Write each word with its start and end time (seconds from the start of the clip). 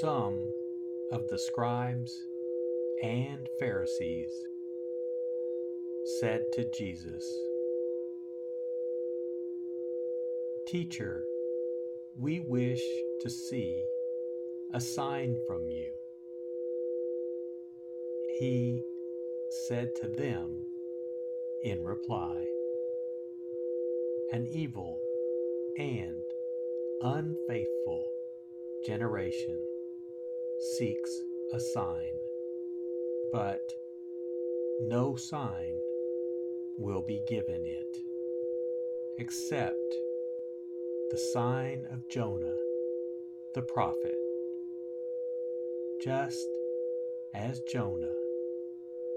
Some 0.00 0.50
of 1.12 1.28
the 1.28 1.38
scribes 1.38 2.10
and 3.02 3.46
Pharisees 3.58 4.32
said 6.20 6.40
to 6.54 6.64
Jesus, 6.74 7.22
Teacher, 10.66 11.22
we 12.18 12.40
wish 12.40 12.80
to 13.20 13.28
see 13.28 13.84
a 14.72 14.80
sign 14.80 15.36
from 15.46 15.68
you. 15.68 15.92
He 18.38 18.82
said 19.68 19.90
to 20.00 20.08
them 20.08 20.64
in 21.62 21.84
reply, 21.84 22.42
An 24.32 24.46
evil 24.46 24.98
and 25.76 26.22
unfaithful 27.02 28.06
generation 28.86 29.60
seeks 30.60 31.10
a 31.54 31.60
sign, 31.60 32.12
but 33.32 33.72
no 34.82 35.16
sign 35.16 35.74
will 36.78 37.02
be 37.02 37.22
given 37.28 37.62
it 37.64 37.96
except 39.18 39.74
the 41.10 41.18
sign 41.32 41.86
of 41.90 42.08
Jonah 42.10 42.56
the 43.54 43.62
prophet. 43.62 44.14
Just 46.02 46.46
as 47.34 47.60
Jonah 47.72 48.14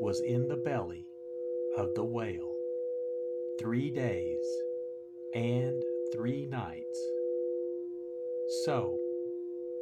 was 0.00 0.20
in 0.20 0.48
the 0.48 0.56
belly 0.56 1.06
of 1.76 1.94
the 1.94 2.04
whale 2.04 2.54
three 3.60 3.90
days 3.90 4.46
and 5.34 5.82
three 6.12 6.46
nights, 6.46 7.10
so 8.64 8.98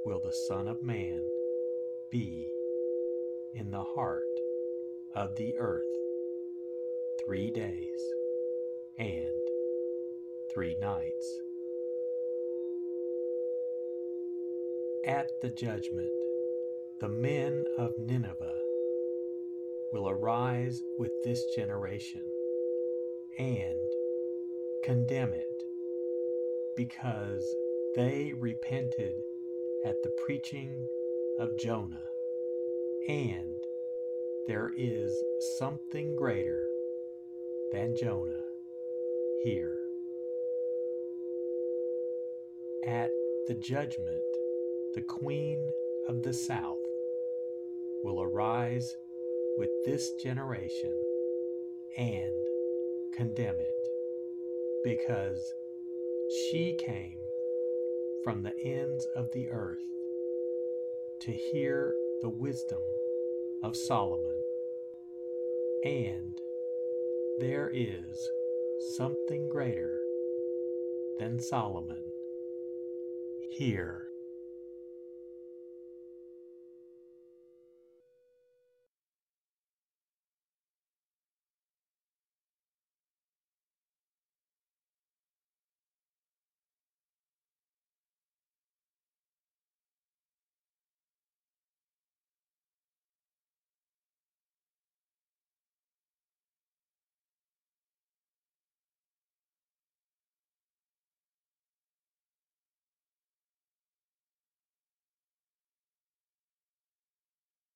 will 0.04 0.20
the 0.20 0.34
Son 0.48 0.68
of 0.68 0.82
Man 0.82 1.20
be 2.10 2.48
in 3.54 3.70
the 3.70 3.82
heart 3.82 4.22
of 5.14 5.34
the 5.36 5.54
earth 5.58 5.82
three 7.24 7.50
days 7.50 8.00
and 8.98 9.48
three 10.52 10.76
nights. 10.80 11.40
At 15.06 15.30
the 15.40 15.50
judgment, 15.50 16.10
the 17.00 17.08
men 17.08 17.64
of 17.78 17.92
Nineveh 17.98 18.60
will 19.92 20.08
arise 20.08 20.82
with 20.98 21.12
this 21.24 21.42
generation 21.54 22.22
and 23.38 23.78
condemn 24.84 25.32
it 25.32 25.62
because 26.76 27.54
they 27.94 28.32
repented 28.38 29.14
at 29.84 29.96
the 30.02 30.10
preaching 30.24 30.86
of 31.38 31.50
Jonah, 31.58 32.08
and 33.08 33.54
there 34.46 34.70
is 34.76 35.12
something 35.58 36.16
greater 36.16 36.66
than 37.72 37.94
Jonah 38.00 38.42
here. 39.42 39.76
At 42.86 43.10
the 43.48 43.54
judgment, 43.54 44.22
the 44.94 45.02
queen 45.02 45.58
of 46.08 46.22
the 46.22 46.32
south 46.32 46.78
will 48.02 48.22
arise 48.22 48.94
with 49.58 49.70
this 49.84 50.10
generation 50.22 50.94
and 51.98 52.46
condemn 53.14 53.56
it 53.56 53.88
because 54.84 55.52
she 56.50 56.78
came 56.84 57.18
from 58.24 58.42
the 58.42 58.54
ends 58.64 59.06
of 59.16 59.26
the 59.32 59.48
earth 59.50 59.78
to 61.20 61.32
hear 61.32 61.94
the 62.22 62.28
wisdom 62.28 62.80
of 63.62 63.76
Solomon. 63.76 64.42
And 65.84 66.38
there 67.40 67.70
is 67.72 68.30
something 68.96 69.48
greater 69.50 69.98
than 71.18 71.38
Solomon 71.38 72.02
here. 73.50 74.05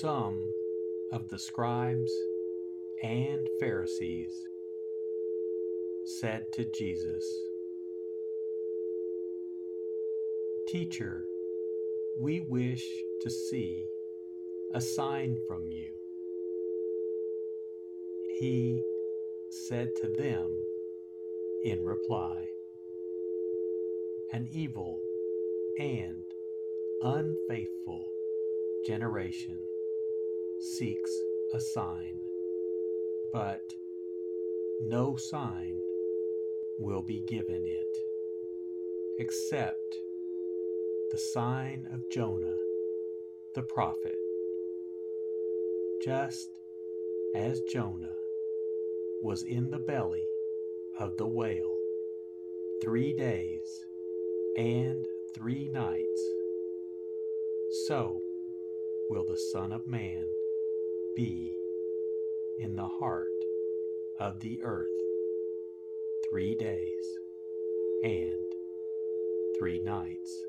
Some 0.00 0.52
of 1.10 1.26
the 1.30 1.38
scribes 1.38 2.12
and 3.02 3.48
Pharisees 3.58 4.46
said 6.04 6.44
to 6.52 6.66
Jesus, 6.66 7.24
Teacher, 10.68 11.24
we 12.20 12.40
wish 12.40 12.84
to 13.22 13.30
see 13.30 13.86
a 14.74 14.80
sign 14.82 15.38
from 15.48 15.70
you. 15.70 15.92
He 18.38 18.82
said 19.48 19.88
to 20.02 20.08
them 20.08 20.50
in 21.64 21.82
reply, 21.82 22.44
An 24.32 24.46
evil 24.52 25.00
and 25.78 26.22
unfaithful 27.02 28.04
generation 28.86 29.58
seeks 30.60 31.10
a 31.54 31.60
sign, 31.60 32.18
but 33.32 33.74
no 34.82 35.16
sign 35.16 35.78
will 36.78 37.02
be 37.02 37.20
given 37.26 37.62
it 37.64 37.96
except 39.18 39.96
the 41.10 41.18
sign 41.18 41.86
of 41.92 42.00
Jonah 42.10 42.56
the 43.54 43.62
prophet. 43.62 44.18
Just 46.04 46.50
as 47.34 47.60
Jonah 47.72 48.14
was 49.22 49.42
in 49.42 49.70
the 49.70 49.78
belly 49.78 50.26
of 51.00 51.16
the 51.16 51.26
whale 51.26 51.74
three 52.82 53.14
days 53.14 53.86
and 54.58 55.06
three 55.34 55.70
nights, 55.72 56.22
so 57.86 58.20
will 59.08 59.24
the 59.24 59.38
Son 59.52 59.72
of 59.72 59.86
Man 59.86 60.26
be 61.16 61.56
in 62.60 62.76
the 62.76 62.88
heart 63.00 63.26
of 64.20 64.38
the 64.40 64.60
earth 64.62 64.86
three 66.30 66.54
days 66.54 67.18
and 68.02 68.52
three 69.58 69.80
nights. 69.80 70.44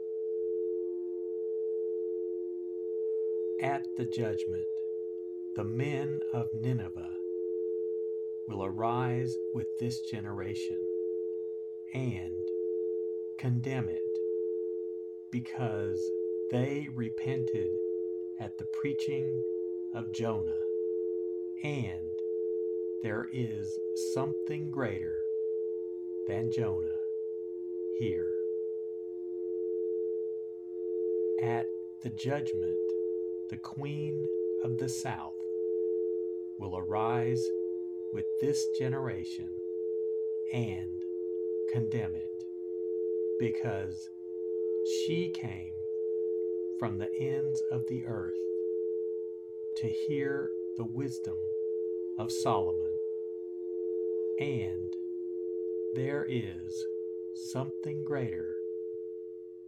At 3.61 3.85
the 3.97 4.05
judgment, 4.05 4.67
the 5.55 5.63
men 5.63 6.19
of 6.33 6.47
Nineveh 6.53 7.15
will 8.49 8.65
arise 8.65 9.33
with 9.53 9.67
this 9.79 10.01
generation 10.01 10.79
and 11.93 12.33
condemn 13.39 13.87
it 13.87 14.01
because 15.31 15.99
they 16.51 16.87
repented 16.93 17.71
at 18.39 18.57
the 18.57 18.65
preaching 18.81 19.43
of 19.97 20.13
Jonah, 20.13 20.51
and 21.63 22.11
there 23.01 23.25
is 23.33 23.79
something 24.13 24.69
greater 24.69 25.15
than 26.27 26.51
Jonah 26.51 26.99
here. 27.97 28.31
At 31.41 31.65
the 32.03 32.11
judgment, 32.11 32.77
the 33.49 33.57
Queen 33.57 34.23
of 34.63 34.77
the 34.77 34.87
South 34.87 35.33
will 36.59 36.77
arise 36.77 37.43
with 38.13 38.25
this 38.39 38.63
generation 38.77 39.49
and 40.53 40.91
condemn 41.73 42.13
it 42.13 42.43
because 43.39 44.11
she 45.07 45.31
came 45.33 45.73
from 46.77 46.99
the 46.99 47.09
ends 47.19 47.63
of 47.71 47.81
the 47.87 48.05
earth 48.05 48.35
to 49.81 49.89
hear 50.07 50.49
the 50.77 50.85
wisdom 50.85 51.35
of 52.19 52.31
Solomon. 52.43 52.93
And 54.39 54.93
there 55.95 56.25
is 56.27 56.85
something 57.51 58.03
greater 58.05 58.53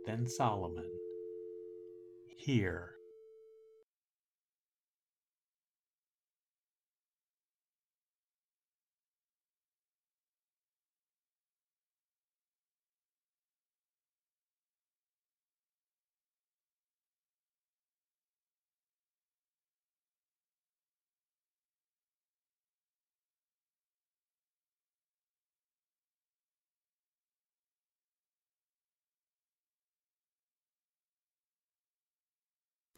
than 0.05 0.27
Solomon 0.27 0.89
here. 2.37 2.98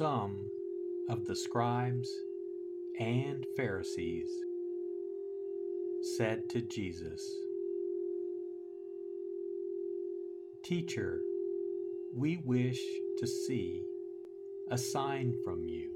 Some 0.00 0.46
of 1.10 1.26
the 1.26 1.36
scribes 1.36 2.10
and 2.98 3.44
Pharisees 3.54 4.30
said 6.16 6.48
to 6.48 6.62
Jesus, 6.62 7.20
Teacher, 10.64 11.20
we 12.16 12.38
wish 12.46 12.82
to 13.18 13.26
see 13.26 13.82
a 14.70 14.78
sign 14.78 15.34
from 15.44 15.66
you. 15.66 15.90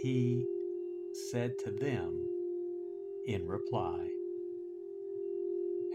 He 0.00 0.46
said 1.32 1.58
to 1.64 1.72
them 1.72 2.28
in 3.26 3.44
reply, 3.44 4.06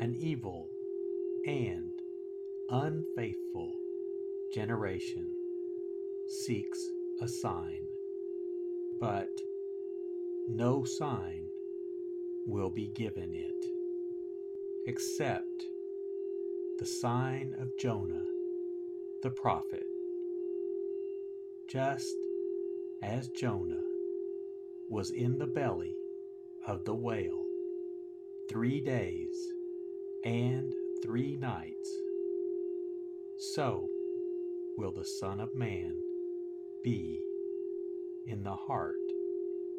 An 0.01 0.17
evil 0.19 0.67
and 1.47 1.93
unfaithful 2.69 3.71
generation 4.53 5.31
seeks 6.31 6.79
a 7.21 7.27
sign, 7.27 7.85
but 9.01 9.29
no 10.47 10.85
sign 10.85 11.45
will 12.47 12.69
be 12.69 12.87
given 12.87 13.33
it 13.33 13.65
except 14.87 15.65
the 16.79 16.85
sign 16.85 17.53
of 17.59 17.67
Jonah 17.77 18.25
the 19.21 19.29
prophet. 19.29 19.85
Just 21.69 22.15
as 23.03 23.27
Jonah 23.29 23.83
was 24.89 25.11
in 25.11 25.37
the 25.37 25.47
belly 25.47 25.95
of 26.65 26.85
the 26.85 26.95
whale 26.95 27.45
three 28.49 28.79
days 28.79 29.35
and 30.23 30.73
three 31.03 31.35
nights, 31.35 31.89
so 33.37 33.89
will 34.77 34.91
the 34.91 35.05
Son 35.05 35.39
of 35.39 35.53
Man 35.53 35.95
be 36.83 37.19
in 38.27 38.43
the 38.43 38.55
heart 38.55 38.95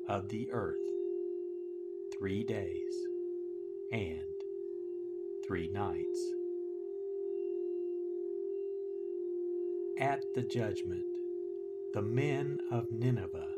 of 0.08 0.28
the 0.28 0.48
earth 0.52 0.76
three 2.16 2.44
days 2.44 2.94
and 3.90 4.20
three 5.46 5.68
nights. 5.72 6.32
At 9.98 10.22
the 10.34 10.42
judgment, 10.42 11.04
the 11.94 12.02
men 12.02 12.58
of 12.70 12.90
Nineveh 12.90 13.54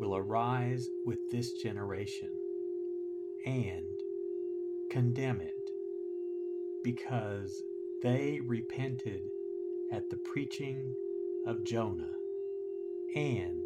will 0.00 0.16
arise 0.16 0.88
with 1.04 1.18
this 1.30 1.52
generation 1.52 2.30
and 3.44 3.86
condemn 4.90 5.40
it 5.40 5.52
because 6.82 7.62
they 8.02 8.40
repented 8.46 9.22
at 9.92 10.08
the 10.10 10.18
preaching 10.32 10.94
of 11.46 11.62
Jonah, 11.62 12.12
and 13.14 13.62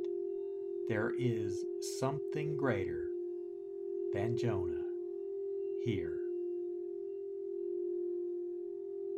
there 0.88 1.12
is 1.18 1.64
something 1.98 2.56
greater 2.56 3.06
than 4.12 4.36
Jonah 4.36 4.84
here. 5.84 6.18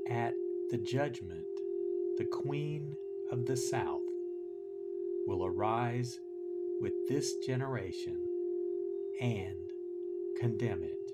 At 0.08 0.34
the 0.70 0.78
judgment, 0.78 1.44
the 2.18 2.24
queen 2.24 2.94
of 3.32 3.46
the 3.46 3.56
south 3.56 4.00
will 5.26 5.44
arise 5.44 6.20
with 6.80 6.92
this 7.08 7.34
generation 7.44 8.20
and 9.20 9.56
condemn 10.38 10.84
it, 10.84 11.10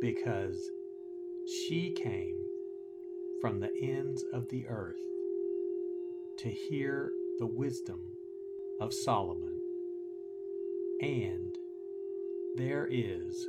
because 0.00 0.70
she 1.46 1.92
came 1.92 2.36
from 3.42 3.60
the 3.60 3.70
ends 3.82 4.24
of 4.32 4.48
the 4.48 4.66
earth 4.68 4.96
to 6.38 6.50
hear 6.50 7.10
the 7.38 7.46
wisdom 7.46 8.00
of 8.80 8.92
Solomon. 8.92 9.58
And 11.00 11.54
there 12.56 12.86
is 12.90 13.46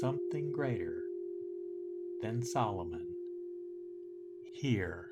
something 0.00 0.52
greater 0.52 1.02
than 2.20 2.42
Solomon 2.42 3.06
here. 4.52 5.11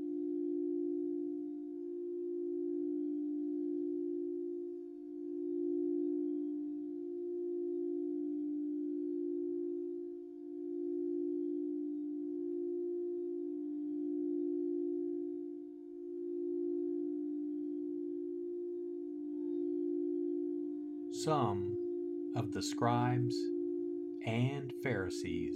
Some 21.23 21.77
of 22.35 22.51
the 22.51 22.63
scribes 22.63 23.35
and 24.25 24.73
Pharisees 24.81 25.55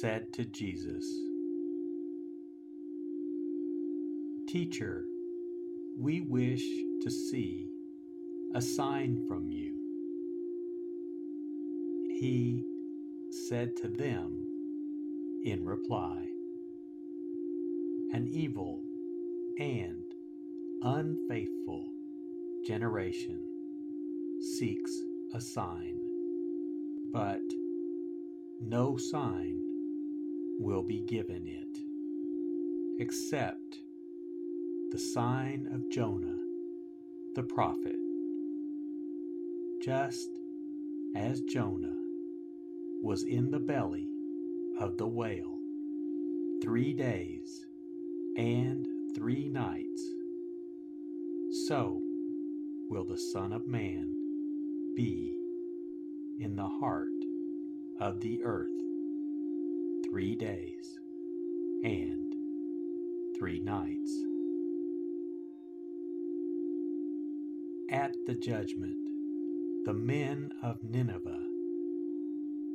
said 0.00 0.32
to 0.32 0.44
Jesus, 0.46 1.04
Teacher, 4.48 5.04
we 5.96 6.22
wish 6.22 6.64
to 7.02 7.10
see 7.10 7.68
a 8.52 8.60
sign 8.60 9.24
from 9.28 9.48
you. 9.48 9.76
He 12.18 12.64
said 13.48 13.76
to 13.76 13.88
them 13.88 14.44
in 15.44 15.64
reply, 15.64 16.26
An 18.12 18.26
evil 18.28 18.82
and 19.60 20.02
unfaithful 20.82 21.84
generation 22.66 23.47
seeks 24.40 24.92
a 25.34 25.40
sign, 25.40 25.98
but 27.12 27.42
no 28.60 28.96
sign 28.96 29.60
will 30.58 30.82
be 30.82 31.00
given 31.00 31.46
it 31.46 31.78
except 33.00 33.78
the 34.90 34.98
sign 34.98 35.68
of 35.72 35.88
Jonah 35.90 36.38
the 37.34 37.42
prophet. 37.44 37.96
Just 39.82 40.28
as 41.14 41.40
Jonah 41.42 41.94
was 43.00 43.22
in 43.22 43.50
the 43.50 43.60
belly 43.60 44.08
of 44.80 44.96
the 44.98 45.06
whale 45.06 45.58
three 46.62 46.92
days 46.92 47.64
and 48.36 48.86
three 49.14 49.48
nights, 49.48 50.02
so 51.68 52.00
will 52.88 53.04
the 53.04 53.18
Son 53.18 53.52
of 53.52 53.66
Man 53.66 54.17
be 54.98 55.32
in 56.40 56.56
the 56.56 56.68
heart 56.80 57.06
of 58.00 58.20
the 58.20 58.40
earth 58.42 58.66
three 60.10 60.34
days 60.34 60.98
and 61.84 62.34
three 63.38 63.60
nights. 63.60 64.12
At 67.92 68.10
the 68.26 68.34
judgment, 68.34 68.98
the 69.84 69.94
men 69.94 70.50
of 70.64 70.82
Nineveh 70.82 71.46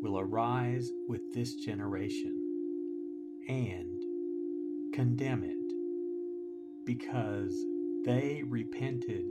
will 0.01 0.17
arise 0.17 0.89
with 1.09 1.33
this 1.33 1.55
generation 1.55 2.39
and 3.49 4.01
condemn 4.93 5.43
it 5.43 5.57
because 6.85 7.53
they 8.05 8.43
repented 8.47 9.25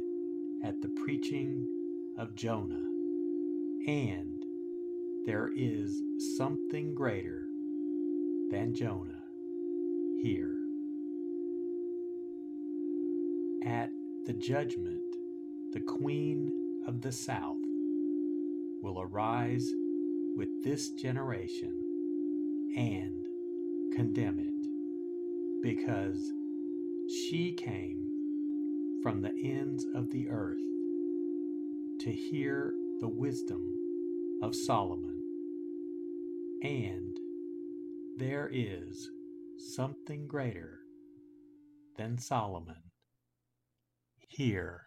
at 0.63 0.75
the 0.83 0.91
preaching 1.03 1.72
of 2.19 2.35
Jonah, 2.35 2.89
and 3.87 4.45
there 5.27 5.51
is 5.57 6.03
something 6.37 6.95
greater 6.95 7.47
than 8.51 8.75
Jonah 8.75 9.23
here. 10.21 10.55
At 13.65 13.91
the 14.27 14.35
judgment, 14.35 15.01
the 15.73 15.81
queen 15.81 16.53
of 16.87 17.01
the 17.01 17.13
south 17.13 17.57
will 18.83 19.01
arise 19.01 19.69
with 20.37 20.49
this 20.65 20.91
generation 20.91 21.73
and 22.77 23.27
condemn 23.95 24.39
it, 24.39 25.63
because 25.63 26.33
she 27.09 27.53
came 27.53 28.07
from 29.03 29.23
the 29.23 29.33
ends 29.43 29.87
of 29.95 30.11
the 30.11 30.29
earth 30.29 30.59
to 32.05 32.11
hear 32.11 32.73
the 33.01 33.09
wisdom 33.09 34.41
of 34.43 34.57
Solomon. 34.57 35.23
And 36.65 37.17
there 38.19 38.51
is 38.53 39.09
something 39.77 40.27
greater 40.27 40.81
than 41.97 42.19
Solomon 42.19 42.91
here. 44.29 44.87